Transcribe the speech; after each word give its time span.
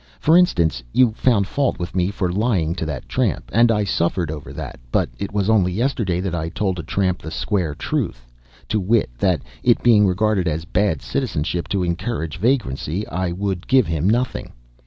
For 0.19 0.35
instance, 0.35 0.81
you 0.93 1.11
found 1.11 1.45
fault 1.45 1.77
with 1.77 1.95
me 1.95 2.09
for 2.09 2.33
lying 2.33 2.73
to 2.73 2.87
that 2.87 3.07
tramp, 3.07 3.51
and 3.53 3.71
I 3.71 3.83
suffered 3.83 4.31
over 4.31 4.51
that. 4.51 4.79
But 4.91 5.09
it 5.19 5.31
was 5.31 5.47
only 5.47 5.71
yesterday 5.71 6.19
that 6.21 6.33
I 6.33 6.49
told 6.49 6.79
a 6.79 6.81
tramp 6.81 7.19
the 7.21 7.29
square 7.29 7.75
truth, 7.75 8.25
to 8.69 8.79
wit, 8.79 9.11
that, 9.19 9.43
it 9.61 9.83
being 9.83 10.07
regarded 10.07 10.47
as 10.47 10.65
bad 10.65 11.03
citizenship 11.03 11.67
to 11.67 11.83
encourage 11.83 12.37
vagrancy, 12.39 13.07
I 13.09 13.31
would 13.31 13.67
give 13.67 13.85
him 13.85 14.09
nothing. 14.09 14.53